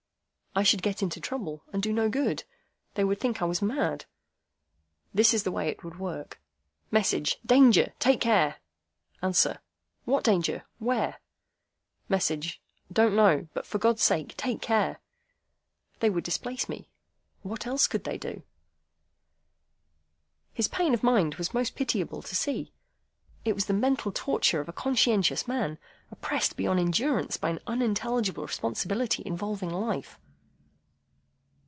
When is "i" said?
0.53-0.63, 3.41-3.45